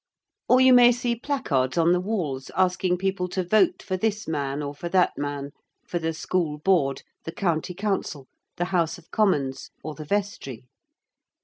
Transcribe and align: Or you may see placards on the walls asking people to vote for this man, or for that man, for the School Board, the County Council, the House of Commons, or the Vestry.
Or 0.49 0.59
you 0.59 0.73
may 0.73 0.91
see 0.91 1.15
placards 1.15 1.77
on 1.77 1.91
the 1.91 1.99
walls 1.99 2.49
asking 2.57 2.97
people 2.97 3.27
to 3.27 3.43
vote 3.43 3.83
for 3.83 3.97
this 3.97 4.27
man, 4.27 4.63
or 4.63 4.73
for 4.73 4.89
that 4.89 5.11
man, 5.15 5.51
for 5.85 5.99
the 5.99 6.11
School 6.11 6.57
Board, 6.57 7.03
the 7.23 7.31
County 7.31 7.75
Council, 7.75 8.25
the 8.57 8.65
House 8.73 8.97
of 8.97 9.11
Commons, 9.11 9.69
or 9.83 9.93
the 9.93 10.03
Vestry. 10.05 10.65